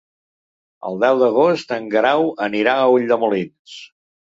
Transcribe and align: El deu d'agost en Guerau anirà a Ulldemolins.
El 0.89 0.97
deu 1.03 1.21
d'agost 1.21 1.75
en 1.79 1.87
Guerau 1.95 2.29
anirà 2.49 2.77
a 2.87 2.93
Ulldemolins. 2.99 3.83